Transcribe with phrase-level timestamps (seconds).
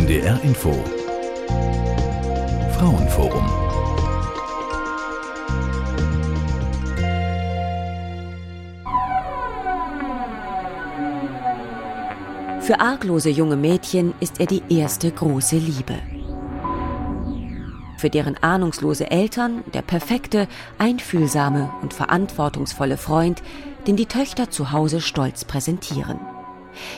[0.00, 0.72] NDR Info
[2.72, 3.46] Frauenforum
[12.62, 15.98] Für arglose junge Mädchen ist er die erste große Liebe.
[17.98, 20.48] Für deren ahnungslose Eltern der perfekte,
[20.78, 23.42] einfühlsame und verantwortungsvolle Freund,
[23.86, 26.18] den die Töchter zu Hause stolz präsentieren.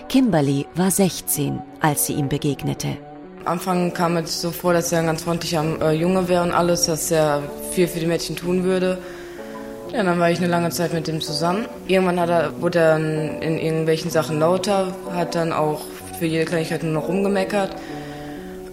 [0.09, 2.96] Kimberly war 16, als sie ihm begegnete.
[3.45, 6.52] Am Anfang kam es so vor, dass er ein ganz freundlicher äh, Junge wäre und
[6.52, 7.42] alles, dass er
[7.73, 8.98] viel für die Mädchen tun würde.
[9.92, 11.66] Ja, dann war ich eine lange Zeit mit ihm zusammen.
[11.87, 15.82] Irgendwann hat er, wurde er in irgendwelchen Sachen lauter, hat dann auch
[16.18, 17.74] für jede Kleinigkeit nur noch rumgemeckert.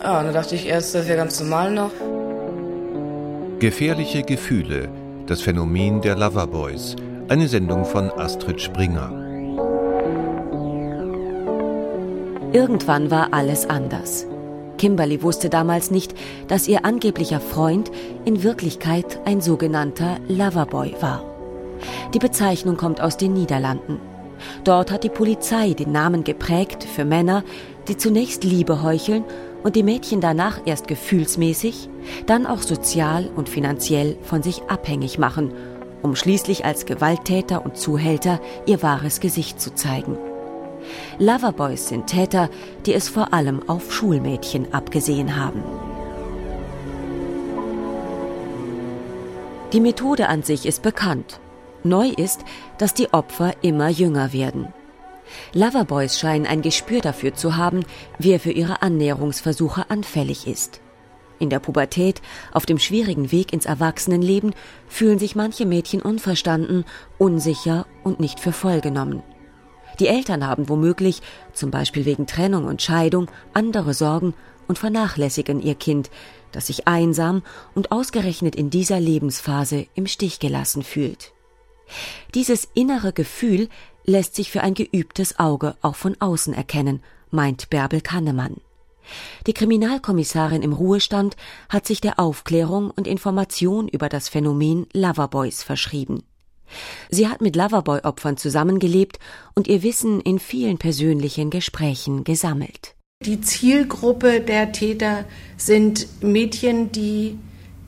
[0.02, 1.92] Ja, und da dachte ich erst, das wäre ganz normal noch.
[3.60, 4.88] Gefährliche Gefühle,
[5.26, 6.96] das Phänomen der Loverboys.
[7.28, 9.29] Eine Sendung von Astrid Springer.
[12.52, 14.26] Irgendwann war alles anders.
[14.80, 16.16] Kimberly wusste damals nicht,
[16.48, 17.92] dass ihr angeblicher Freund
[18.26, 21.24] in Wirklichkeit ein sogenannter Loverboy war.
[22.14, 24.00] Die Bezeichnung kommt aus den Niederlanden.
[24.64, 27.44] Dort hat die Polizei den Namen geprägt für Männer,
[27.88, 29.26] die zunächst Liebe heucheln
[29.62, 31.90] und die Mädchen danach erst gefühlsmäßig,
[32.26, 35.52] dann auch sozial und finanziell von sich abhängig machen,
[36.02, 40.18] um schließlich als Gewalttäter und Zuhälter ihr wahres Gesicht zu zeigen.
[41.18, 42.50] Loverboys sind Täter,
[42.86, 45.64] die es vor allem auf Schulmädchen abgesehen haben.
[49.74, 51.40] Die Methode an sich ist bekannt.
[51.84, 52.42] Neu ist,
[52.78, 54.74] dass die Opfer immer jünger werden.
[55.54, 57.84] Loverboys scheinen ein Gespür dafür zu haben,
[58.18, 60.82] wer für ihre Annäherungsversuche anfällig ist.
[61.40, 64.54] In der Pubertät, auf dem schwierigen Weg ins Erwachsenenleben,
[64.88, 66.84] fühlen sich manche Mädchen unverstanden,
[67.18, 69.24] unsicher und nicht für voll genommen.
[70.00, 71.22] Die Eltern haben womöglich,
[71.54, 74.34] zum Beispiel wegen Trennung und Scheidung, andere Sorgen
[74.68, 76.10] und vernachlässigen ihr Kind,
[76.52, 77.44] das sich einsam
[77.76, 81.34] und ausgerechnet in dieser Lebensphase im Stich gelassen fühlt.
[82.36, 83.68] Dieses innere Gefühl
[84.06, 87.02] lässt sich für ein geübtes Auge auch von außen erkennen,
[87.32, 88.58] meint Bärbel Kannemann.
[89.48, 91.36] Die Kriminalkommissarin im Ruhestand
[91.68, 96.24] hat sich der Aufklärung und Information über das Phänomen Loverboys verschrieben.
[97.10, 99.20] Sie hat mit Loverboy-Opfern zusammengelebt
[99.56, 102.96] und ihr Wissen in vielen persönlichen Gesprächen gesammelt.
[103.26, 105.26] Die Zielgruppe der Täter
[105.58, 107.38] sind Mädchen, die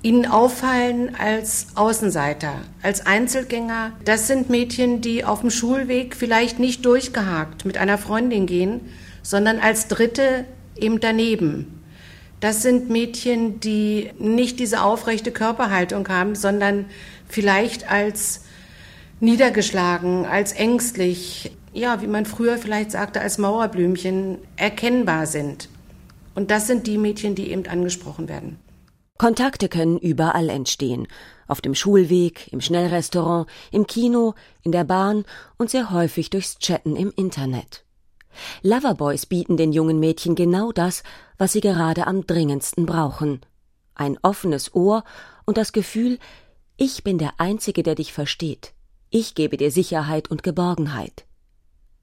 [0.04, 3.94] ihnen auffallen als Außenseiter, als Einzelgänger.
[4.04, 8.82] Das sind Mädchen, die auf dem Schulweg vielleicht nicht durchgehakt mit einer Freundin gehen,
[9.22, 11.82] sondern als Dritte eben daneben.
[12.40, 16.86] Das sind Mädchen, die nicht diese aufrechte Körperhaltung haben, sondern
[17.30, 18.42] vielleicht als
[19.22, 25.70] niedergeschlagen, als ängstlich, ja, wie man früher vielleicht sagte, als Mauerblümchen erkennbar sind.
[26.36, 28.60] Und das sind die Mädchen, die eben angesprochen werden.
[29.18, 31.08] Kontakte können überall entstehen.
[31.48, 34.34] Auf dem Schulweg, im Schnellrestaurant, im Kino,
[34.64, 35.26] in der Bahn
[35.58, 37.86] und sehr häufig durchs Chatten im Internet.
[38.64, 41.04] Loverboys bieten den jungen Mädchen genau das,
[41.38, 43.42] was sie gerade am dringendsten brauchen.
[43.94, 45.04] Ein offenes Ohr
[45.46, 46.18] und das Gefühl,
[46.78, 48.74] ich bin der Einzige, der dich versteht.
[49.14, 51.26] Ich gebe dir Sicherheit und Geborgenheit.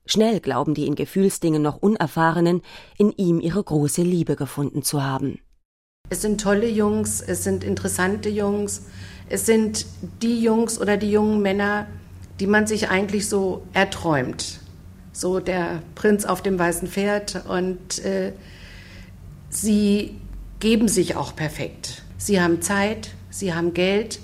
[0.05, 2.61] Schnell glauben die in Gefühlsdingen noch Unerfahrenen,
[2.99, 5.39] in ihm ihre große Liebe gefunden zu haben.
[6.11, 8.83] Es sind tolle Jungs, es sind interessante Jungs,
[9.31, 9.87] es sind
[10.21, 11.87] die Jungs oder die jungen Männer,
[12.41, 14.61] die man sich eigentlich so erträumt.
[15.13, 18.35] So der Prinz auf dem weißen Pferd und äh,
[19.49, 20.15] sie
[20.61, 22.03] geben sich auch perfekt.
[22.19, 24.21] Sie haben Zeit, sie haben Geld,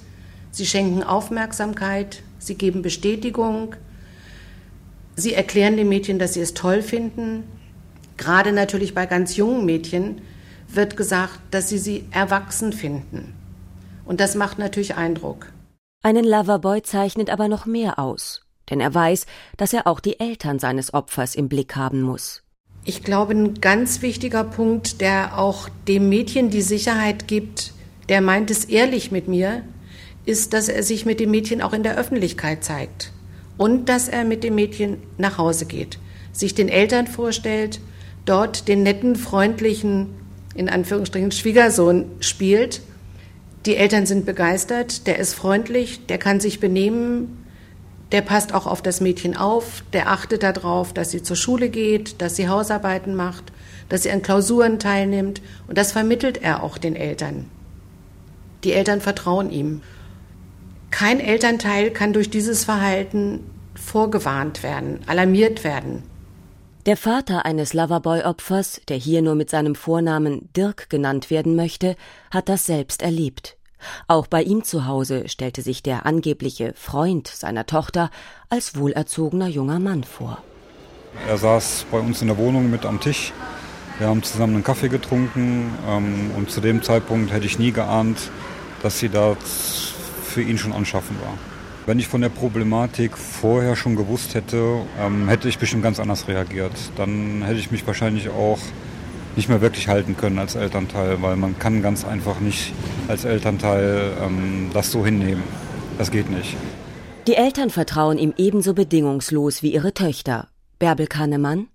[0.50, 3.76] sie schenken Aufmerksamkeit, sie geben Bestätigung,
[5.16, 7.44] sie erklären den Mädchen, dass sie es toll finden.
[8.16, 10.20] Gerade natürlich bei ganz jungen Mädchen
[10.68, 13.34] wird gesagt, dass sie sie erwachsen finden.
[14.04, 15.52] Und das macht natürlich Eindruck.
[16.02, 20.58] Einen Loverboy zeichnet aber noch mehr aus, denn er weiß, dass er auch die Eltern
[20.58, 22.42] seines Opfers im Blick haben muss.
[22.84, 27.72] Ich glaube, ein ganz wichtiger Punkt, der auch dem Mädchen die Sicherheit gibt,
[28.10, 29.62] der meint es ehrlich mit mir,
[30.26, 33.12] ist, dass er sich mit dem Mädchen auch in der Öffentlichkeit zeigt
[33.56, 35.98] und dass er mit dem Mädchen nach Hause geht,
[36.32, 37.80] sich den Eltern vorstellt,
[38.24, 40.08] dort den netten, freundlichen,
[40.54, 42.80] in Anführungsstrichen Schwiegersohn spielt.
[43.66, 47.44] Die Eltern sind begeistert, der ist freundlich, der kann sich benehmen,
[48.12, 52.20] der passt auch auf das Mädchen auf, der achtet darauf, dass sie zur Schule geht,
[52.20, 53.44] dass sie Hausarbeiten macht,
[53.88, 57.46] dass sie an Klausuren teilnimmt und das vermittelt er auch den Eltern.
[58.62, 59.82] Die Eltern vertrauen ihm.
[60.94, 63.40] Kein Elternteil kann durch dieses Verhalten
[63.74, 66.04] vorgewarnt werden, alarmiert werden.
[66.86, 71.96] Der Vater eines Loverboy-Opfers, der hier nur mit seinem Vornamen Dirk genannt werden möchte,
[72.30, 73.56] hat das selbst erlebt.
[74.06, 78.08] Auch bei ihm zu Hause stellte sich der angebliche Freund seiner Tochter
[78.48, 80.44] als wohlerzogener junger Mann vor.
[81.26, 83.32] Er saß bei uns in der Wohnung mit am Tisch.
[83.98, 88.30] Wir haben zusammen einen Kaffee getrunken ähm, und zu dem Zeitpunkt hätte ich nie geahnt,
[88.80, 89.93] dass sie das
[90.34, 91.38] für ihn schon anschaffen war.
[91.86, 96.28] Wenn ich von der Problematik vorher schon gewusst hätte, ähm, hätte ich bestimmt ganz anders
[96.28, 96.72] reagiert.
[96.96, 98.58] Dann hätte ich mich wahrscheinlich auch
[99.36, 102.72] nicht mehr wirklich halten können als Elternteil, weil man kann ganz einfach nicht
[103.08, 105.42] als Elternteil ähm, das so hinnehmen.
[105.98, 106.56] Das geht nicht.
[107.26, 110.48] Die Eltern vertrauen ihm ebenso bedingungslos wie ihre Töchter.
[110.78, 111.68] Bärbel Kahnemann.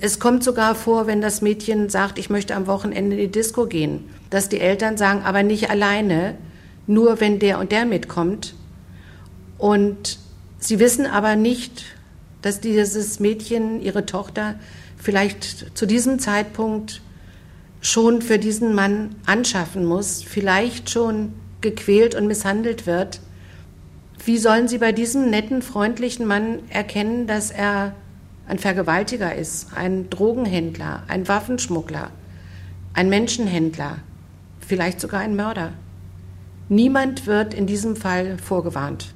[0.00, 3.66] Es kommt sogar vor, wenn das Mädchen sagt, ich möchte am Wochenende in die Disco
[3.66, 6.36] gehen, dass die Eltern sagen, aber nicht alleine,
[6.88, 8.54] nur wenn der und der mitkommt.
[9.58, 10.18] Und
[10.58, 11.84] sie wissen aber nicht,
[12.42, 14.56] dass dieses Mädchen, ihre Tochter,
[14.96, 17.02] vielleicht zu diesem Zeitpunkt
[17.80, 23.20] schon für diesen Mann anschaffen muss, vielleicht schon gequält und misshandelt wird.
[24.24, 27.94] Wie sollen sie bei diesem netten, freundlichen Mann erkennen, dass er
[28.48, 32.10] ein Vergewaltiger ist, ein Drogenhändler, ein Waffenschmuggler,
[32.94, 33.98] ein Menschenhändler,
[34.60, 35.72] vielleicht sogar ein Mörder?
[36.68, 39.14] Niemand wird in diesem Fall vorgewarnt.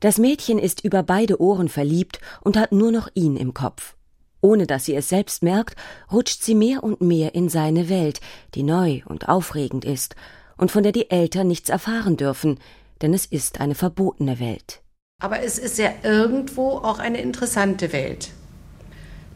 [0.00, 3.96] Das Mädchen ist über beide Ohren verliebt und hat nur noch ihn im Kopf.
[4.42, 5.76] Ohne dass sie es selbst merkt,
[6.12, 8.20] rutscht sie mehr und mehr in seine Welt,
[8.54, 10.14] die neu und aufregend ist
[10.58, 12.58] und von der die Eltern nichts erfahren dürfen,
[13.00, 14.82] denn es ist eine verbotene Welt.
[15.22, 18.30] Aber es ist ja irgendwo auch eine interessante Welt.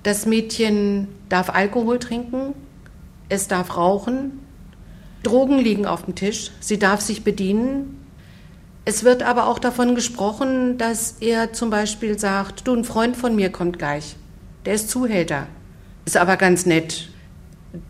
[0.02, 2.52] Das Mädchen darf Alkohol trinken,
[3.30, 4.40] es darf rauchen,
[5.23, 7.99] Drogen liegen auf dem Tisch, sie darf sich bedienen,
[8.88, 13.37] es wird aber auch davon gesprochen, dass er zum Beispiel sagt, du, ein Freund von
[13.37, 14.17] mir kommt gleich.
[14.65, 15.47] Der ist Zuhälter.
[16.06, 17.11] Ist aber ganz nett.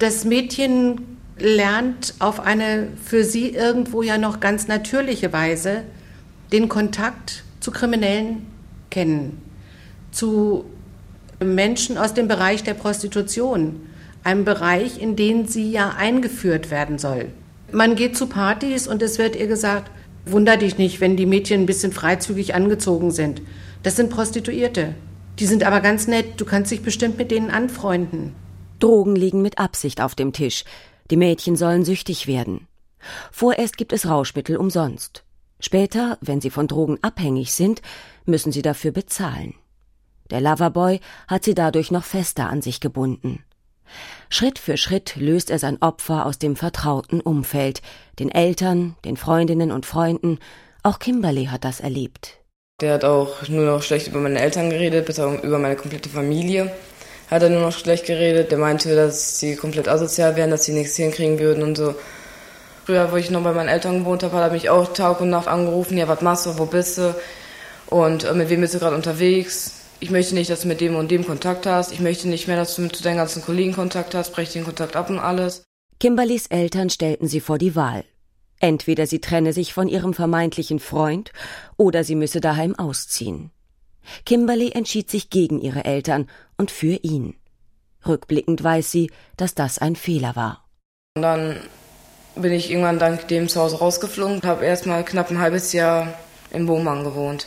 [0.01, 5.85] Das Mädchen lernt auf eine für sie irgendwo ja noch ganz natürliche Weise
[6.51, 8.47] den Kontakt zu Kriminellen
[8.91, 9.41] kennen,
[10.11, 10.65] zu
[11.39, 13.87] Menschen aus dem Bereich der Prostitution,
[14.29, 17.31] einem Bereich, in den sie ja eingeführt werden soll.
[17.73, 19.91] Man geht zu Partys und es wird ihr gesagt,
[20.27, 23.41] Wunder dich nicht, wenn die Mädchen ein bisschen freizügig angezogen sind.
[23.83, 24.95] Das sind Prostituierte.
[25.39, 26.39] Die sind aber ganz nett.
[26.39, 28.35] Du kannst dich bestimmt mit denen anfreunden.
[28.79, 30.65] Drogen liegen mit Absicht auf dem Tisch.
[31.11, 32.67] Die Mädchen sollen süchtig werden.
[33.33, 35.25] Vorerst gibt es Rauschmittel umsonst.
[35.61, 37.81] Später, wenn sie von Drogen abhängig sind,
[38.27, 39.55] müssen sie dafür bezahlen.
[40.31, 43.43] Der Loverboy hat sie dadurch noch fester an sich gebunden.
[44.31, 47.82] Schritt für Schritt löst er sein Opfer aus dem vertrauten Umfeld,
[48.19, 50.38] den Eltern, den Freundinnen und Freunden.
[50.82, 52.38] Auch Kimberly hat das erlebt.
[52.81, 56.70] Der hat auch nur noch schlecht über meine Eltern geredet, bis über meine komplette Familie.
[57.31, 58.50] Hat er nur noch schlecht geredet.
[58.50, 61.94] Der meinte, dass sie komplett asozial wären, dass sie nichts hinkriegen würden und so.
[62.87, 65.29] Früher, wo ich noch bei meinen Eltern gewohnt habe, hat er mich auch Tag und
[65.29, 65.99] Nacht angerufen.
[65.99, 67.14] Ja, was machst du, wo bist du?
[67.87, 69.78] Und äh, mit wem bist du gerade unterwegs?
[70.00, 71.93] Ich möchte nicht, dass du mit dem und dem Kontakt hast.
[71.93, 74.33] Ich möchte nicht mehr, dass du mit deinen ganzen Kollegen Kontakt hast.
[74.33, 75.65] Brech den Kontakt ab und alles.
[75.99, 78.05] Kimberlys Eltern stellten sie vor die Wahl.
[78.61, 81.33] Entweder sie trenne sich von ihrem vermeintlichen Freund
[81.77, 83.50] oder sie müsse daheim ausziehen.
[84.25, 87.35] Kimberly entschied sich gegen ihre Eltern und für ihn.
[88.06, 90.65] Rückblickend weiß sie, dass das ein Fehler war.
[91.17, 91.56] Und dann
[92.37, 96.15] bin ich irgendwann dank dem zu Hause rausgeflogen und habe erstmal knapp ein halbes Jahr
[96.51, 97.46] in Bohmann gewohnt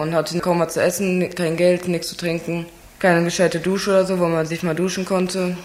[0.00, 2.66] und hatte kaum was zu essen, kein Geld, nichts zu trinken,
[2.98, 5.56] keine gescheite Dusche oder so, wo man sich mal duschen konnte.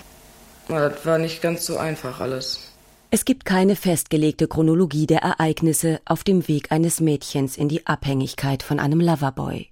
[0.67, 2.71] Aber das war nicht ganz so einfach alles.
[3.11, 8.61] Es gibt keine festgelegte Chronologie der Ereignisse auf dem Weg eines Mädchens in die Abhängigkeit
[8.61, 9.67] von einem Loverboy.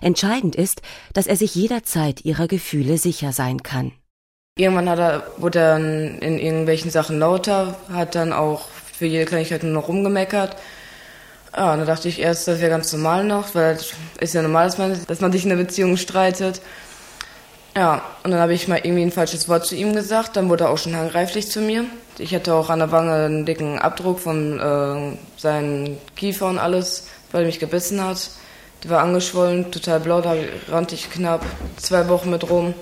[0.00, 0.82] Entscheidend ist,
[1.12, 3.92] dass er sich jederzeit ihrer Gefühle sicher sein kann.
[4.56, 9.64] Irgendwann hat er, wurde er in irgendwelchen Sachen lauter, hat dann auch für jede Kleinigkeit
[9.64, 10.56] nur noch rumgemeckert
[11.56, 14.42] ja, und da dachte ich erst, das wäre ganz normal noch, weil es ist ja
[14.42, 16.60] normal, dass man, dass man sich in einer Beziehung streitet.
[17.74, 20.64] Ja, und dann habe ich mal irgendwie ein falsches Wort zu ihm gesagt, dann wurde
[20.64, 21.84] er auch schon handgreiflich zu mir.
[22.18, 27.08] Ich hatte auch an der Wange einen dicken Abdruck von äh, seinen Kiefer und alles,
[27.32, 28.30] weil er mich gebissen hat.
[28.82, 30.34] Die war angeschwollen, total blau, da
[30.68, 31.44] rannte ich knapp
[31.76, 32.74] zwei Wochen mit rum.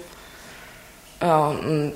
[1.20, 1.94] Ja, und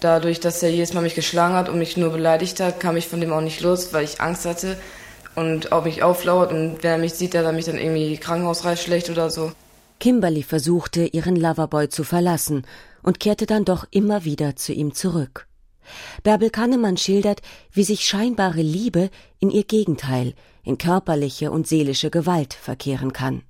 [0.00, 3.08] dadurch, dass er jedes Mal mich geschlagen hat und mich nur beleidigt hat, kam ich
[3.08, 4.76] von dem auch nicht los, weil ich Angst hatte,
[5.34, 8.80] und auch mich auflauert und wenn er mich sieht, dass er mich dann irgendwie krankenhausreif
[8.80, 9.52] schlecht oder so.
[10.00, 12.66] Kimberly versuchte, ihren Loverboy zu verlassen
[13.02, 15.46] und kehrte dann doch immer wieder zu ihm zurück.
[16.22, 17.40] Bärbel Kannemann schildert,
[17.72, 19.10] wie sich scheinbare Liebe
[19.40, 20.34] in ihr Gegenteil,
[20.64, 23.42] in körperliche und seelische Gewalt verkehren kann.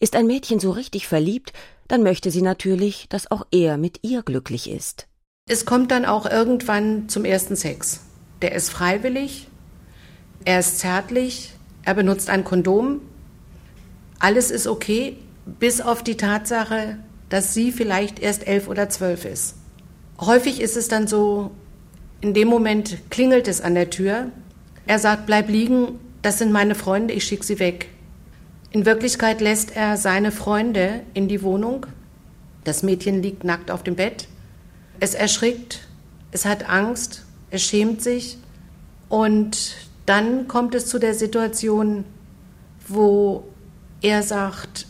[0.00, 1.52] Ist ein Mädchen so richtig verliebt,
[1.88, 5.06] dann möchte sie natürlich, dass auch er mit ihr glücklich ist.
[5.46, 8.00] Es kommt dann auch irgendwann zum ersten Sex.
[8.40, 9.48] Der ist freiwillig,
[10.44, 13.00] er ist zärtlich, er benutzt ein Kondom.
[14.18, 16.98] Alles ist okay, bis auf die Tatsache,
[17.28, 19.56] dass sie vielleicht erst elf oder zwölf ist.
[20.20, 21.50] Häufig ist es dann so,
[22.20, 24.30] in dem Moment klingelt es an der Tür.
[24.86, 27.88] Er sagt, bleib liegen, das sind meine Freunde, ich schicke sie weg.
[28.70, 31.86] In Wirklichkeit lässt er seine Freunde in die Wohnung.
[32.64, 34.26] Das Mädchen liegt nackt auf dem Bett.
[35.00, 35.86] Es erschrickt,
[36.32, 38.38] es hat Angst, es schämt sich.
[39.08, 42.04] Und dann kommt es zu der Situation,
[42.86, 43.44] wo
[44.02, 44.86] er sagt,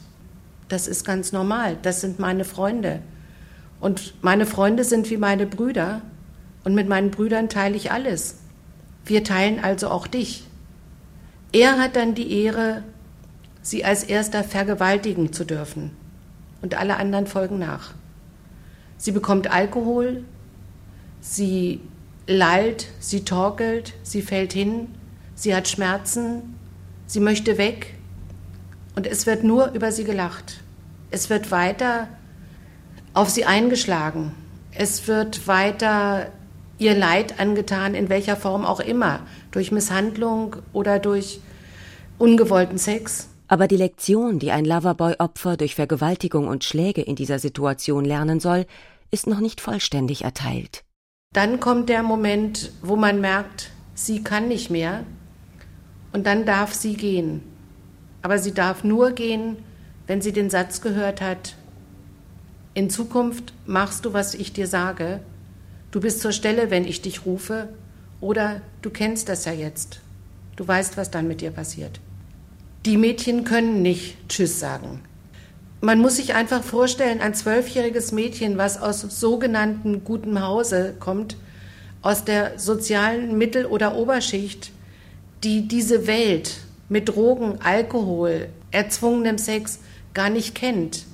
[0.68, 3.00] das ist ganz normal, das sind meine Freunde.
[3.80, 6.00] Und meine Freunde sind wie meine Brüder.
[6.64, 8.38] Und mit meinen Brüdern teile ich alles.
[9.04, 10.44] Wir teilen also auch dich.
[11.52, 12.82] Er hat dann die Ehre,
[13.60, 15.90] sie als erster vergewaltigen zu dürfen.
[16.62, 17.92] Und alle anderen folgen nach.
[18.96, 20.24] Sie bekommt Alkohol,
[21.20, 21.80] sie
[22.26, 24.88] lallt, sie torkelt, sie fällt hin,
[25.34, 26.54] sie hat Schmerzen,
[27.06, 27.94] sie möchte weg
[28.96, 30.60] und es wird nur über sie gelacht.
[31.10, 32.08] Es wird weiter
[33.12, 34.32] auf sie eingeschlagen.
[34.72, 36.32] Es wird weiter
[36.78, 39.20] ihr Leid angetan, in welcher Form auch immer,
[39.52, 41.40] durch Misshandlung oder durch
[42.18, 43.28] ungewollten Sex.
[43.46, 48.66] Aber die Lektion, die ein Loverboy-Opfer durch Vergewaltigung und Schläge in dieser Situation lernen soll,
[49.10, 50.82] ist noch nicht vollständig erteilt.
[51.32, 55.04] Dann kommt der Moment, wo man merkt, sie kann nicht mehr
[56.14, 57.42] und dann darf sie gehen.
[58.22, 59.56] Aber sie darf nur gehen,
[60.06, 61.56] wenn sie den Satz gehört hat,
[62.72, 65.20] in Zukunft machst du, was ich dir sage,
[65.90, 67.68] du bist zur Stelle, wenn ich dich rufe,
[68.20, 70.00] oder du kennst das ja jetzt,
[70.54, 72.00] du weißt, was dann mit dir passiert.
[72.86, 75.00] Die Mädchen können nicht Tschüss sagen.
[75.80, 81.36] Man muss sich einfach vorstellen, ein zwölfjähriges Mädchen, was aus sogenannten gutem Hause kommt,
[82.02, 84.70] aus der sozialen Mittel- oder Oberschicht,
[85.44, 89.78] die diese Welt mit Drogen, Alkohol, erzwungenem Sex
[90.14, 91.04] gar nicht kennt,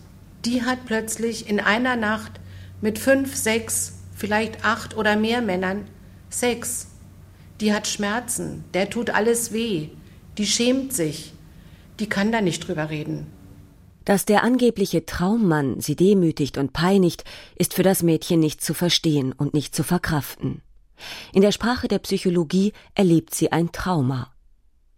[0.44, 2.32] die hat plötzlich in einer Nacht
[2.80, 5.84] mit fünf, sechs, vielleicht acht oder mehr Männern
[6.30, 6.86] Sex.
[7.60, 9.88] Die hat Schmerzen, der tut alles weh,
[10.38, 11.32] die schämt sich,
[11.98, 13.26] die kann da nicht drüber reden.
[14.04, 17.24] Dass der angebliche Traummann sie demütigt und peinigt,
[17.56, 20.62] ist für das Mädchen nicht zu verstehen und nicht zu verkraften.
[21.32, 24.32] In der Sprache der Psychologie erlebt sie ein Trauma.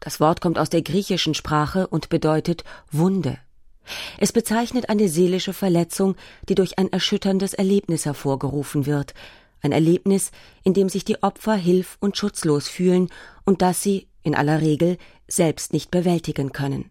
[0.00, 3.38] Das Wort kommt aus der griechischen Sprache und bedeutet Wunde.
[4.18, 6.16] Es bezeichnet eine seelische Verletzung,
[6.48, 9.14] die durch ein erschütterndes Erlebnis hervorgerufen wird,
[9.60, 10.32] ein Erlebnis,
[10.64, 13.08] in dem sich die Opfer hilf- und schutzlos fühlen
[13.44, 16.90] und das sie, in aller Regel, selbst nicht bewältigen können.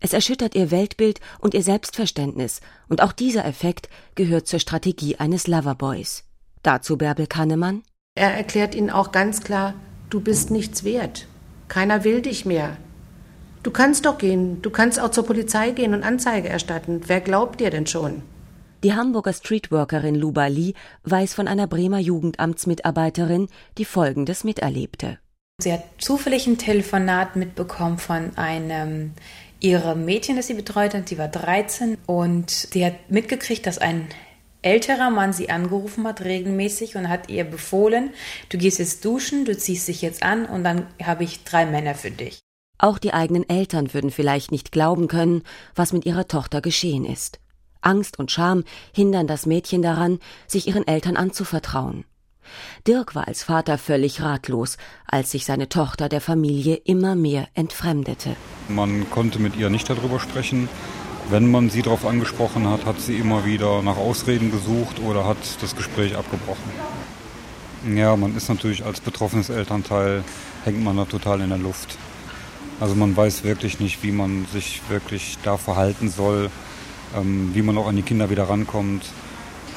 [0.00, 5.46] Es erschüttert ihr Weltbild und ihr Selbstverständnis, und auch dieser Effekt gehört zur Strategie eines
[5.46, 6.24] Loverboys.
[6.64, 7.82] Dazu Bärbel Kannemann.
[8.14, 9.74] Er erklärt ihnen auch ganz klar,
[10.10, 11.26] du bist nichts wert.
[11.68, 12.76] Keiner will dich mehr.
[13.62, 17.00] Du kannst doch gehen, du kannst auch zur Polizei gehen und Anzeige erstatten.
[17.06, 18.22] Wer glaubt dir denn schon?
[18.84, 25.18] Die Hamburger Streetworkerin Luba Lee weiß von einer Bremer Jugendamtsmitarbeiterin, die Folgendes miterlebte.
[25.62, 29.12] Sie hat zufällig ein Telefonat mitbekommen von einem
[29.60, 31.08] ihrer Mädchen, das sie betreut hat.
[31.08, 34.08] Sie war 13 und sie hat mitgekriegt, dass ein
[34.62, 38.10] älterer Mann sie angerufen hat regelmäßig und hat ihr befohlen,
[38.48, 41.94] du gehst jetzt duschen, du ziehst dich jetzt an und dann habe ich drei Männer
[41.94, 42.40] für dich.
[42.78, 45.42] Auch die eigenen Eltern würden vielleicht nicht glauben können,
[45.74, 47.38] was mit ihrer Tochter geschehen ist.
[47.80, 48.64] Angst und Scham
[48.94, 52.04] hindern das Mädchen daran, sich ihren Eltern anzuvertrauen.
[52.86, 54.76] Dirk war als Vater völlig ratlos,
[55.06, 58.36] als sich seine Tochter der Familie immer mehr entfremdete.
[58.68, 60.68] Man konnte mit ihr nicht darüber sprechen.
[61.32, 65.38] Wenn man sie darauf angesprochen hat, hat sie immer wieder nach Ausreden gesucht oder hat
[65.62, 66.70] das Gespräch abgebrochen.
[67.96, 70.24] Ja, man ist natürlich als betroffenes Elternteil,
[70.66, 71.96] hängt man da total in der Luft.
[72.80, 76.50] Also man weiß wirklich nicht, wie man sich wirklich da verhalten soll,
[77.16, 79.06] ähm, wie man auch an die Kinder wieder rankommt.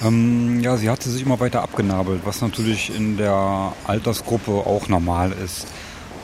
[0.04, 5.32] Ähm, ja, sie hatte sich immer weiter abgenabelt, was natürlich in der Altersgruppe auch normal
[5.32, 5.68] ist.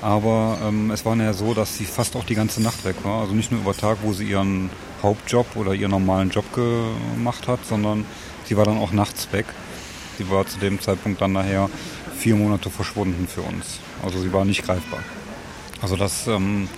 [0.02, 3.22] Aber ähm, es war ja so, dass sie fast auch die ganze Nacht weg war.
[3.22, 4.70] Also nicht nur über Tag, wo sie ihren
[5.04, 8.06] Hauptjob oder ihren normalen Job gemacht hat, sondern
[8.46, 9.46] sie war dann auch nachts weg.
[10.18, 11.70] Sie war zu dem Zeitpunkt dann nachher
[12.16, 13.80] vier Monate verschwunden für uns.
[14.04, 15.00] Also sie war nicht greifbar.
[15.82, 16.70] Also das ähm,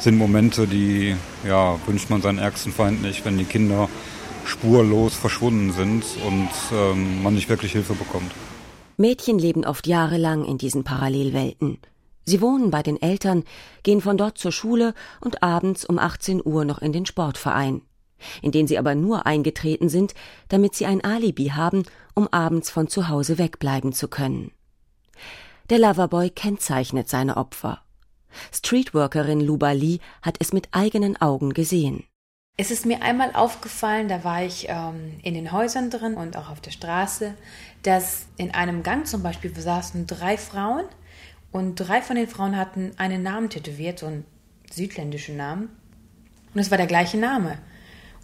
[0.00, 1.14] sind Momente, die
[1.46, 3.88] ja, wünscht man seinen ärgsten Feind nicht, wenn die Kinder
[4.44, 8.32] spurlos verschwunden sind und ähm, man nicht wirklich Hilfe bekommt.
[8.96, 11.78] Mädchen leben oft jahrelang in diesen Parallelwelten.
[12.28, 13.42] Sie wohnen bei den Eltern,
[13.84, 14.92] gehen von dort zur Schule
[15.22, 17.80] und abends um 18 Uhr noch in den Sportverein.
[18.42, 20.12] in den sie aber nur eingetreten sind,
[20.48, 24.50] damit sie ein Alibi haben, um abends von zu Hause wegbleiben zu können.
[25.70, 27.80] Der Loverboy kennzeichnet seine Opfer.
[28.52, 32.04] Streetworkerin Luba Lee hat es mit eigenen Augen gesehen.
[32.56, 36.50] Es ist mir einmal aufgefallen, da war ich ähm, in den Häusern drin und auch
[36.50, 37.34] auf der Straße,
[37.84, 40.84] dass in einem Gang zum Beispiel saßen drei Frauen
[41.50, 44.24] und drei von den Frauen hatten einen Namen tätowiert, so einen
[44.70, 45.70] südländischen Namen.
[46.54, 47.58] Und es war der gleiche Name.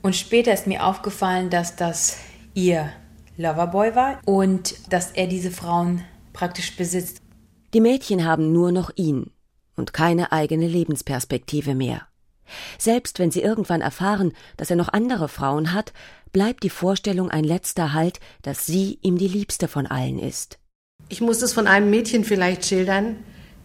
[0.02, 2.18] Und später ist mir aufgefallen, dass das
[2.52, 2.90] ihr
[3.36, 7.20] Loverboy war und dass er diese Frauen praktisch besitzt.
[7.72, 9.30] Die Mädchen haben nur noch ihn
[9.76, 12.06] und keine eigene Lebensperspektive mehr.
[12.78, 15.92] Selbst wenn sie irgendwann erfahren, dass er noch andere Frauen hat,
[16.32, 20.58] bleibt die Vorstellung ein letzter Halt, dass sie ihm die liebste von allen ist.
[21.08, 23.16] Ich muss es von einem Mädchen vielleicht schildern,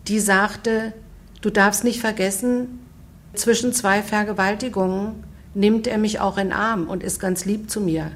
[0.07, 0.93] die sagte,
[1.41, 2.79] du darfst nicht vergessen,
[3.33, 8.11] zwischen zwei Vergewaltigungen nimmt er mich auch in Arm und ist ganz lieb zu mir.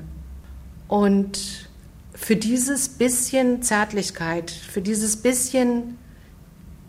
[0.87, 1.69] Und
[2.13, 5.97] für dieses bisschen Zärtlichkeit, für dieses bisschen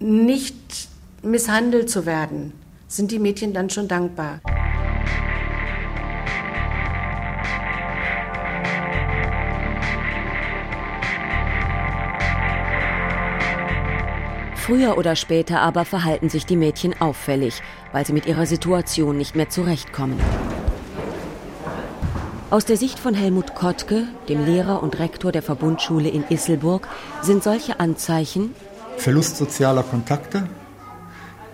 [0.00, 0.88] nicht
[1.22, 2.52] misshandelt zu werden,
[2.88, 4.40] sind die Mädchen dann schon dankbar.
[14.64, 17.60] Früher oder später aber verhalten sich die Mädchen auffällig,
[17.92, 20.18] weil sie mit ihrer Situation nicht mehr zurechtkommen.
[22.48, 26.88] Aus der Sicht von Helmut Kottke, dem Lehrer und Rektor der Verbundschule in Isselburg,
[27.20, 28.54] sind solche Anzeichen
[28.96, 30.48] Verlust sozialer Kontakte,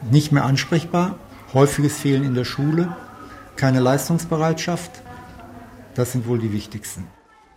[0.08, 1.18] nicht mehr ansprechbar,
[1.52, 2.94] häufiges Fehlen in der Schule,
[3.56, 5.02] keine Leistungsbereitschaft.
[5.96, 7.08] Das sind wohl die wichtigsten.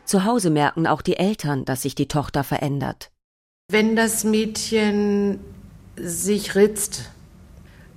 [0.05, 3.12] Zu Hause merken auch die Eltern, dass sich die Tochter verändert.
[3.74, 5.39] Wenn das Mädchen
[5.96, 7.10] sich ritzt,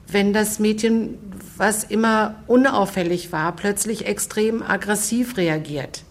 [0.09, 1.19] wenn das Mädchen,
[1.59, 6.03] was immer unauffällig war, plötzlich extrem aggressiv reagiert,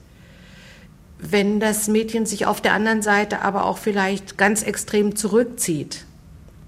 [1.18, 6.06] wenn das Mädchen sich auf der anderen Seite aber auch vielleicht ganz extrem zurückzieht,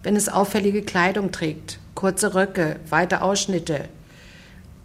[0.01, 3.81] wenn es auffällige Kleidung trägt, kurze Röcke, weite Ausschnitte,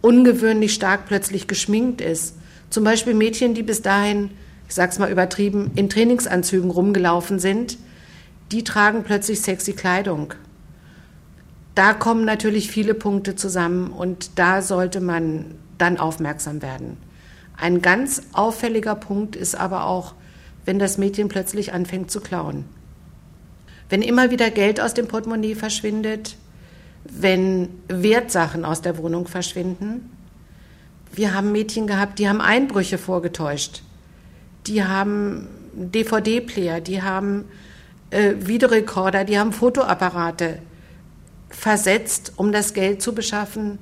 [0.01, 2.35] ungewöhnlich stark plötzlich geschminkt ist.
[2.69, 4.29] Zum Beispiel Mädchen, die bis dahin,
[4.69, 7.79] ich sag's mal übertrieben, in Trainingsanzügen rumgelaufen sind,
[8.53, 10.35] die tragen plötzlich sexy Kleidung.
[11.73, 16.97] Da kommen natürlich viele Punkte zusammen und da sollte man dann aufmerksam werden.
[17.57, 20.13] Ein ganz auffälliger Punkt ist aber auch,
[20.65, 22.65] wenn das Mädchen plötzlich anfängt zu klauen.
[23.89, 26.37] Wenn immer wieder Geld aus dem Portemonnaie verschwindet,
[27.05, 30.11] wenn Wertsachen aus der Wohnung verschwinden.
[31.11, 33.81] Wir haben Mädchen gehabt, die haben Einbrüche vorgetäuscht.
[34.67, 37.45] Die haben DVD-Player, die haben
[38.13, 40.59] äh, Videorekorder, die haben Fotoapparate
[41.49, 43.79] versetzt, um das Geld zu beschaffen,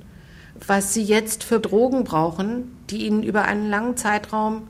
[0.66, 4.68] was sie jetzt für Drogen brauchen, die ihnen über einen langen Zeitraum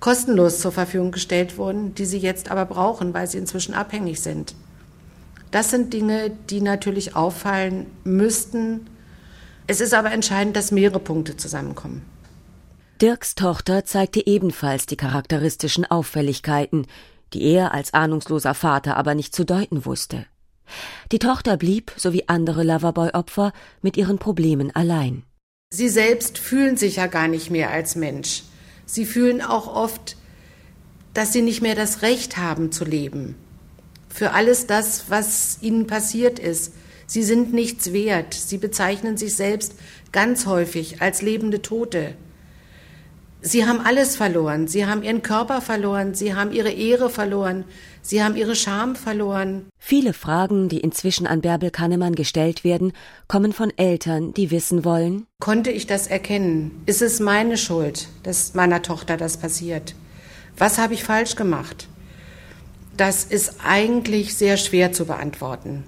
[0.00, 4.54] kostenlos zur Verfügung gestellt wurden, die sie jetzt aber brauchen, weil sie inzwischen abhängig sind.
[5.50, 8.88] Das sind Dinge, die natürlich auffallen müssten.
[9.66, 12.02] Es ist aber entscheidend, dass mehrere Punkte zusammenkommen.
[13.00, 16.86] Dirks Tochter zeigte ebenfalls die charakteristischen Auffälligkeiten,
[17.34, 20.26] die er als ahnungsloser Vater aber nicht zu deuten wusste.
[21.10, 25.24] Die Tochter blieb, so wie andere Loverboy-Opfer, mit ihren Problemen allein.
[25.70, 28.42] Sie selbst fühlen sich ja gar nicht mehr als Mensch.
[28.86, 30.16] Sie fühlen auch oft,
[31.14, 33.36] dass sie nicht mehr das Recht haben zu leben.
[34.08, 36.74] Für alles das, was ihnen passiert ist.
[37.06, 38.34] Sie sind nichts wert.
[38.34, 39.74] Sie bezeichnen sich selbst
[40.12, 42.14] ganz häufig als lebende Tote.
[43.44, 44.68] Sie haben alles verloren.
[44.68, 46.14] Sie haben ihren Körper verloren.
[46.14, 47.64] Sie haben ihre Ehre verloren.
[48.00, 49.66] Sie haben ihre Scham verloren.
[49.78, 52.92] Viele Fragen, die inzwischen an Bärbel Kannemann gestellt werden,
[53.26, 55.26] kommen von Eltern, die wissen wollen.
[55.40, 56.82] Konnte ich das erkennen?
[56.86, 59.96] Ist es meine Schuld, dass meiner Tochter das passiert?
[60.56, 61.88] Was habe ich falsch gemacht?
[62.96, 65.82] Das ist eigentlich sehr schwer zu beantworten.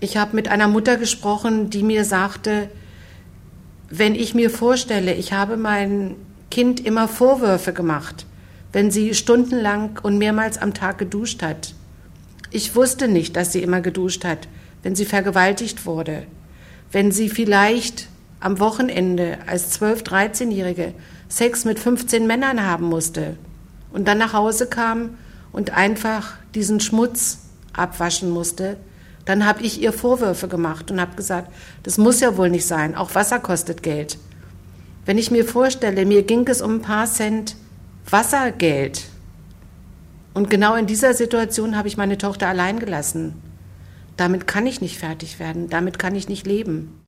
[0.00, 2.68] Ich habe mit einer Mutter gesprochen, die mir sagte,
[3.88, 6.16] wenn ich mir vorstelle, ich habe mein
[6.52, 8.26] Kind immer Vorwürfe gemacht,
[8.74, 11.74] wenn sie stundenlang und mehrmals am Tag geduscht hat.
[12.50, 14.48] Ich wusste nicht, dass sie immer geduscht hat,
[14.82, 16.24] wenn sie vergewaltigt wurde,
[16.90, 20.92] wenn sie vielleicht am Wochenende als 12-, 13-Jährige
[21.30, 23.38] Sex mit 15 Männern haben musste
[23.90, 25.16] und dann nach Hause kam
[25.52, 27.38] und einfach diesen Schmutz
[27.72, 28.76] abwaschen musste,
[29.24, 31.50] dann habe ich ihr Vorwürfe gemacht und habe gesagt,
[31.82, 34.18] das muss ja wohl nicht sein, auch Wasser kostet Geld.
[35.04, 37.56] Wenn ich mir vorstelle, mir ging es um ein paar Cent
[38.08, 39.04] Wassergeld.
[40.34, 43.34] Und genau in dieser Situation habe ich meine Tochter allein gelassen.
[44.16, 47.04] Damit kann ich nicht fertig werden, damit kann ich nicht leben.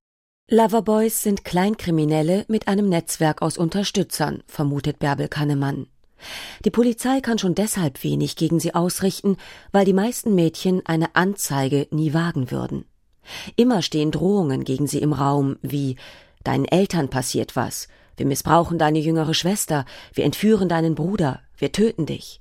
[0.50, 5.86] Loverboys sind Kleinkriminelle mit einem Netzwerk aus Unterstützern, vermutet Bärbel Kannemann.
[6.64, 9.36] Die Polizei kann schon deshalb wenig gegen sie ausrichten,
[9.72, 12.84] weil die meisten Mädchen eine Anzeige nie wagen würden.
[13.56, 15.96] Immer stehen Drohungen gegen sie im Raum, wie
[16.44, 22.06] Deinen Eltern passiert was, wir missbrauchen deine jüngere Schwester, wir entführen deinen Bruder, wir töten
[22.06, 22.40] dich.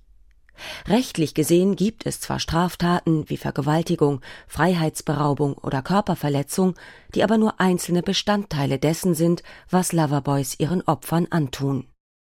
[0.87, 6.75] Rechtlich gesehen gibt es zwar Straftaten wie Vergewaltigung, Freiheitsberaubung oder Körperverletzung,
[7.15, 11.87] die aber nur einzelne Bestandteile dessen sind, was Loverboys ihren Opfern antun.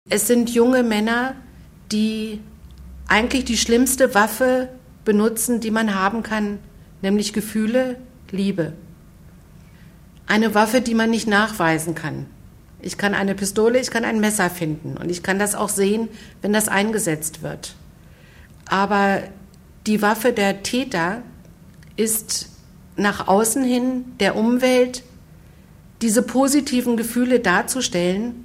[0.09, 1.35] Es sind junge Männer,
[1.93, 2.41] die
[3.09, 4.71] eigentlich die schlimmste Waffe
[5.05, 6.59] benutzen, die man haben kann,
[7.03, 7.99] nämlich Gefühle,
[8.31, 8.73] Liebe.
[10.27, 12.27] Eine Waffe, die man nicht nachweisen kann.
[12.81, 16.09] Ich kann eine Pistole, ich kann ein Messer finden und ich kann das auch sehen,
[16.43, 17.75] wenn das eingesetzt wird.
[18.69, 19.23] Aber
[19.87, 21.23] die Waffe der Täter
[21.97, 22.49] ist
[22.97, 25.03] nach außen hin der Umwelt
[26.03, 28.45] diese positiven Gefühle darzustellen,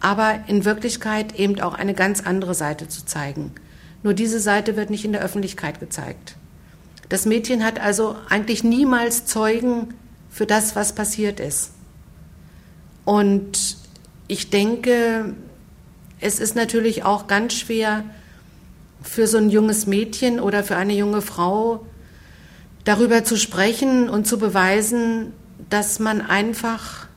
[0.00, 3.52] aber in Wirklichkeit eben auch eine ganz andere Seite zu zeigen.
[4.02, 6.36] Nur diese Seite wird nicht in der Öffentlichkeit gezeigt.
[7.08, 9.94] Das Mädchen hat also eigentlich niemals Zeugen
[10.38, 11.72] für das, was passiert ist.
[13.04, 13.76] Und
[14.28, 15.34] ich denke,
[16.20, 18.04] es ist natürlich auch ganz schwer
[19.02, 21.84] für so ein junges Mädchen oder für eine junge Frau
[22.84, 25.32] darüber zu sprechen und zu beweisen,
[25.70, 27.08] dass man einfach,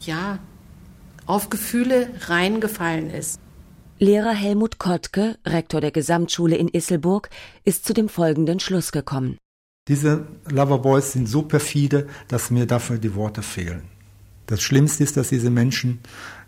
[0.00, 0.38] ja,
[1.26, 3.38] auf Gefühle reingefallen ist.
[3.98, 7.28] Lehrer Helmut Kottke, Rektor der Gesamtschule in Isselburg,
[7.66, 9.36] ist zu dem folgenden Schluss gekommen.
[9.88, 13.82] Diese Loverboys sind so perfide, dass mir dafür die Worte fehlen.
[14.46, 16.00] Das Schlimmste ist, dass diese Menschen,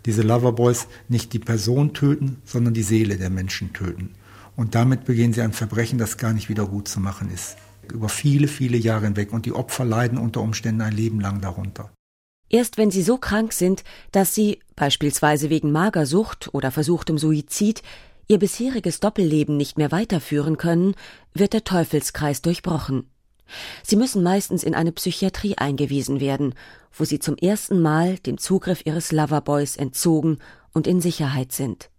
[0.05, 4.11] diese Loverboys, nicht die Person töten, sondern die Seele der Menschen töten.
[4.55, 7.57] Und damit begehen sie ein Verbrechen, das gar nicht wieder gut zu machen ist.
[7.91, 9.33] Über viele, viele Jahre hinweg.
[9.33, 11.91] Und die Opfer leiden unter Umständen ein Leben lang darunter.
[12.49, 17.81] Erst wenn sie so krank sind, dass sie, beispielsweise wegen Magersucht oder versuchtem Suizid,
[18.27, 20.95] ihr bisheriges Doppelleben nicht mehr weiterführen können,
[21.33, 23.10] wird der Teufelskreis durchbrochen.
[23.83, 26.55] Sie müssen meistens in eine Psychiatrie eingewiesen werden,
[26.93, 30.39] wo sie zum ersten Mal dem Zugriff ihres Loverboys entzogen
[30.73, 31.89] und in Sicherheit sind.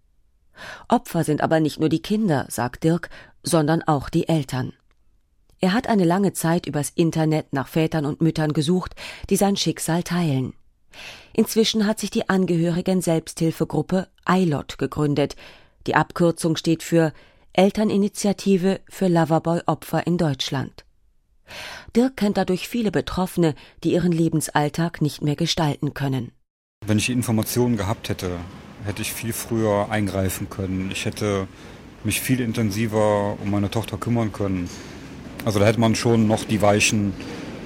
[0.87, 3.09] Opfer sind aber nicht nur die Kinder, sagt Dirk,
[3.41, 4.73] sondern auch die Eltern.
[5.59, 8.95] Er hat eine lange Zeit übers Internet nach Vätern und Müttern gesucht,
[9.29, 10.53] die sein Schicksal teilen.
[11.33, 15.35] Inzwischen hat sich die Angehörigen Selbsthilfegruppe ILOT gegründet.
[15.87, 17.13] Die Abkürzung steht für
[17.53, 20.85] Elterninitiative für Loverboy-Opfer in Deutschland.
[21.95, 26.31] Dirk kennt dadurch viele Betroffene, die ihren Lebensalltag nicht mehr gestalten können.
[26.85, 28.31] Wenn ich die Informationen gehabt hätte,
[28.85, 30.89] hätte ich viel früher eingreifen können.
[30.91, 31.47] Ich hätte
[32.03, 34.69] mich viel intensiver um meine Tochter kümmern können.
[35.45, 37.13] Also da hätte man schon noch die Weichen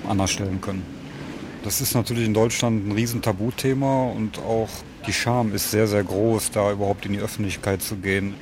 [0.08, 0.84] anders stellen können.
[1.64, 4.70] Das ist natürlich in Deutschland ein riesen Tabuthema und auch
[5.06, 8.36] die Scham ist sehr, sehr groß, da überhaupt in die Öffentlichkeit zu gehen.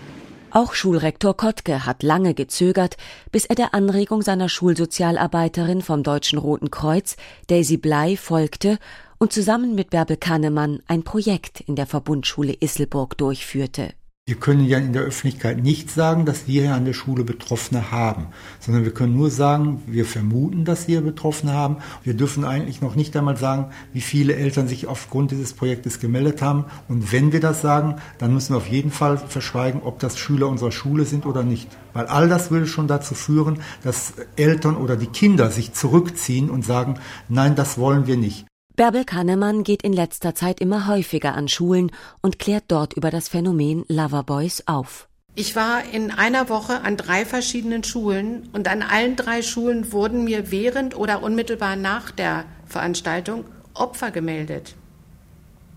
[0.56, 2.96] Auch Schulrektor Kottke hat lange gezögert,
[3.30, 8.80] bis er der Anregung seiner Schulsozialarbeiterin vom Deutschen Roten Kreuz, Daisy Blei, folgte
[9.18, 13.89] und zusammen mit Bärbel Kannemann ein Projekt in der Verbundschule Isselburg durchführte.
[14.28, 17.92] Wir können ja in der Öffentlichkeit nicht sagen, dass wir hier an der Schule Betroffene
[17.92, 18.26] haben,
[18.60, 21.78] sondern wir können nur sagen, wir vermuten, dass wir Betroffene haben.
[22.04, 26.42] Wir dürfen eigentlich noch nicht einmal sagen, wie viele Eltern sich aufgrund dieses Projektes gemeldet
[26.42, 26.66] haben.
[26.88, 30.48] Und wenn wir das sagen, dann müssen wir auf jeden Fall verschweigen, ob das Schüler
[30.48, 31.70] unserer Schule sind oder nicht.
[31.94, 36.66] Weil all das würde schon dazu führen, dass Eltern oder die Kinder sich zurückziehen und
[36.66, 36.96] sagen,
[37.30, 38.48] nein, das wollen wir nicht.
[38.76, 43.30] Bärbel Kannemann geht in letzter Zeit immer häufiger an Schulen und klärt dort über das
[43.30, 45.08] Phänomen Loverboys auf.
[45.34, 50.26] Ich war in einer Woche an drei verschiedenen Schulen und an allen drei Schulen wurden
[50.26, 54.76] mir während oder unmittelbar nach der Veranstaltung Opfer gemeldet.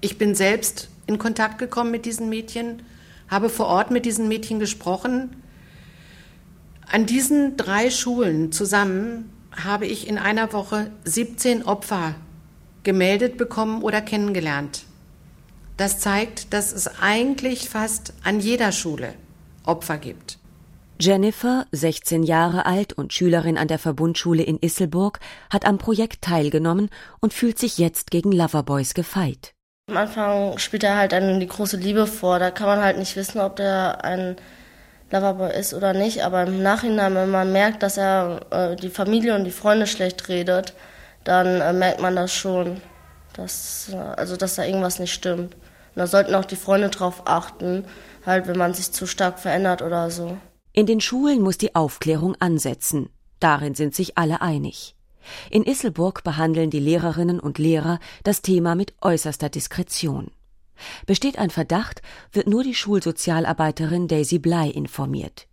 [0.01, 2.83] Ich bin selbst in Kontakt gekommen mit diesen Mädchen,
[3.29, 5.37] habe vor Ort mit diesen Mädchen gesprochen.
[6.91, 12.17] An diesen drei Schulen zusammen habe ich in einer Woche 17 Opfer
[12.88, 14.85] gemeldet bekommen oder kennengelernt.
[15.77, 19.12] Das zeigt, dass es eigentlich fast an jeder Schule
[19.66, 20.38] Opfer gibt.
[20.98, 25.20] Jennifer, 16 Jahre alt und Schülerin an der Verbundschule in Isselburg,
[25.51, 26.88] hat am Projekt teilgenommen
[27.20, 29.53] und fühlt sich jetzt gegen Loverboys gefeit.
[29.90, 32.38] Am Anfang spielt er halt dann die große Liebe vor.
[32.38, 34.37] Da kann man halt nicht wissen, ob der ein
[35.11, 36.24] Loverboy ist oder nicht.
[36.24, 40.31] Aber im Nachhinein, wenn man merkt, dass er äh, die Familie und die Freunde schlecht
[40.31, 40.72] redet,
[41.25, 42.81] dann äh, merkt man das schon,
[43.35, 45.55] dass, äh, also dass da irgendwas nicht stimmt.
[45.55, 47.85] Und da sollten auch die Freunde drauf achten,
[48.25, 50.39] halt wenn man sich zu stark verändert oder so.
[50.73, 53.11] In den Schulen muss die Aufklärung ansetzen.
[53.41, 54.95] Darin sind sich alle einig.
[55.51, 60.31] In Isselburg behandeln die Lehrerinnen und Lehrer das Thema mit äußerster Diskretion.
[61.07, 62.03] Besteht ein Verdacht,
[62.33, 65.49] wird nur die Schulsozialarbeiterin Daisy Blei informiert.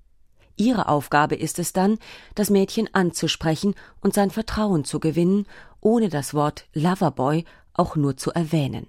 [0.58, 1.98] Ihre Aufgabe ist es dann,
[2.34, 5.46] das Mädchen anzusprechen und sein Vertrauen zu gewinnen,
[5.82, 8.88] ohne das Wort Loverboy auch nur zu erwähnen.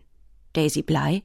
[0.52, 1.22] Daisy Blei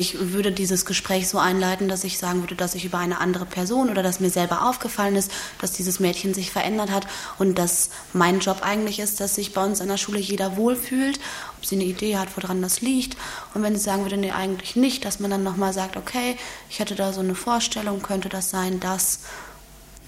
[0.00, 3.44] ich würde dieses Gespräch so einleiten, dass ich sagen würde, dass ich über eine andere
[3.44, 7.06] Person oder dass mir selber aufgefallen ist, dass dieses Mädchen sich verändert hat
[7.38, 11.20] und dass mein Job eigentlich ist, dass sich bei uns an der Schule jeder wohlfühlt,
[11.58, 13.18] ob sie eine Idee hat, woran das liegt.
[13.52, 16.38] Und wenn sie sagen würde, nee, eigentlich nicht, dass man dann nochmal sagt, okay,
[16.70, 19.24] ich hätte da so eine Vorstellung, könnte das sein, dass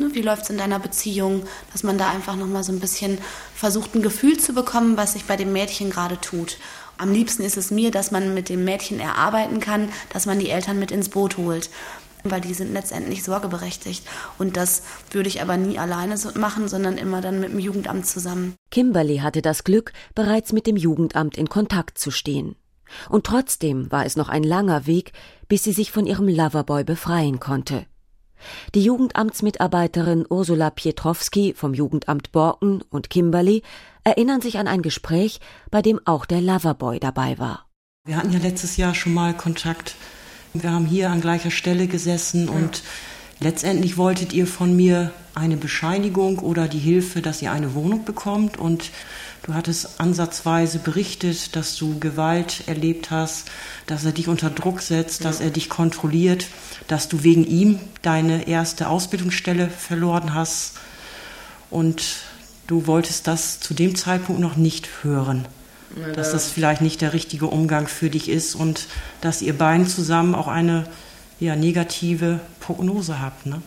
[0.03, 3.19] ne, wie läuft es in deiner Beziehung, dass man da einfach nochmal so ein bisschen
[3.55, 6.59] versucht, ein Gefühl zu bekommen, was sich bei dem Mädchen gerade tut.
[6.99, 10.51] Am liebsten ist es mir, dass man mit dem Mädchen erarbeiten kann, dass man die
[10.51, 11.71] Eltern mit ins Boot holt
[12.25, 14.07] weil die sind letztendlich sorgeberechtigt.
[14.39, 18.55] Und das würde ich aber nie alleine machen, sondern immer dann mit dem Jugendamt zusammen.
[18.71, 22.57] Kimberly hatte das Glück, bereits mit dem Jugendamt in Kontakt zu stehen.
[23.09, 25.13] Und trotzdem war es noch ein langer Weg,
[25.49, 27.87] bis sie sich von ihrem Loverboy befreien konnte.
[28.75, 33.63] Die Jugendamtsmitarbeiterin Ursula Pietrowski vom Jugendamt Borken und Kimberly
[34.05, 37.67] erinnern sich an ein Gespräch, bei dem auch der Loverboy dabei war.
[38.05, 39.95] Wir hatten ja letztes Jahr schon mal Kontakt.
[40.55, 42.53] Wir haben hier an gleicher Stelle gesessen ja.
[42.53, 42.83] und
[43.43, 48.59] letztendlich wolltet ihr von mir eine Bescheinigung oder die Hilfe, dass ihr eine Wohnung bekommt
[48.59, 48.91] und
[49.43, 53.51] Du hattest ansatzweise berichtet, dass du Gewalt erlebt hast,
[53.87, 56.47] dass er dich unter Druck setzt, dass er dich kontrolliert,
[56.87, 60.75] dass du wegen ihm deine erste Ausbildungsstelle verloren hast.
[61.71, 62.19] Und
[62.69, 65.47] du wolltest das zu dem Zeitpunkt noch nicht hören.
[66.01, 68.87] Ja, dass das vielleicht nicht der richtige Umgang für dich ist und
[69.21, 70.87] dass ihr beiden zusammen auch eine
[71.41, 73.47] ja, negative Prognose habt.
[73.47, 73.63] Ne?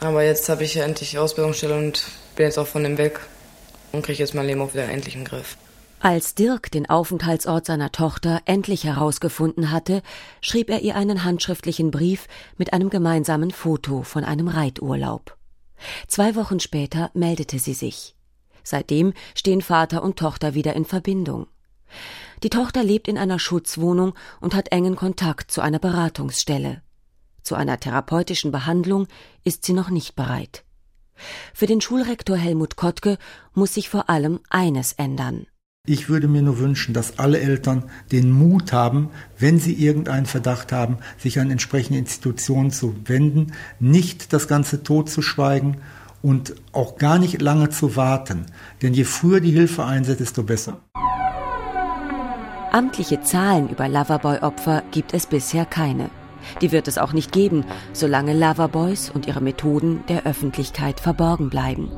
[0.00, 3.20] Aber jetzt habe ich ja endlich Ausbildungsstelle und bin jetzt auch von dem weg
[3.92, 5.56] und kriege jetzt mein Leben auch wieder endlich in den Griff.
[6.00, 10.02] Als Dirk den Aufenthaltsort seiner Tochter endlich herausgefunden hatte,
[10.42, 15.36] schrieb er ihr einen handschriftlichen Brief mit einem gemeinsamen Foto von einem Reiturlaub.
[16.06, 18.14] Zwei Wochen später meldete sie sich.
[18.62, 21.46] Seitdem stehen Vater und Tochter wieder in Verbindung.
[22.42, 26.82] Die Tochter lebt in einer Schutzwohnung und hat engen Kontakt zu einer Beratungsstelle.
[27.42, 29.06] Zu einer therapeutischen Behandlung
[29.44, 30.64] ist sie noch nicht bereit.
[31.54, 33.18] Für den Schulrektor Helmut Kottke
[33.54, 35.46] muss sich vor allem eines ändern.
[35.88, 40.72] Ich würde mir nur wünschen, dass alle Eltern den Mut haben, wenn sie irgendeinen Verdacht
[40.72, 45.76] haben, sich an entsprechende Institutionen zu wenden, nicht das Ganze totzuschweigen
[46.22, 48.46] und auch gar nicht lange zu warten.
[48.82, 50.80] Denn je früher die Hilfe einsetzt, desto besser.
[52.76, 56.10] Amtliche Zahlen über Loverboy-Opfer gibt es bisher keine.
[56.60, 61.90] Die wird es auch nicht geben, solange Loverboys und ihre Methoden der Öffentlichkeit verborgen bleiben.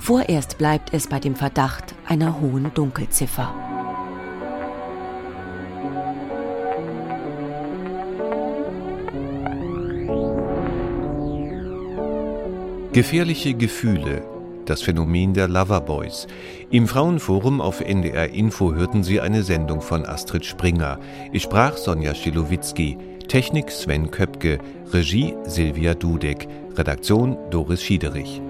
[0.00, 3.54] Vorerst bleibt es bei dem Verdacht einer hohen Dunkelziffer.
[12.92, 14.37] Gefährliche Gefühle
[14.68, 16.26] das Phänomen der Loverboys.
[16.70, 20.98] Im Frauenforum auf NDR Info hörten Sie eine Sendung von Astrid Springer.
[21.32, 24.58] Ich sprach Sonja Schilowitzki, Technik Sven Köpke,
[24.92, 28.40] Regie Silvia Dudek, Redaktion Doris Schiederich.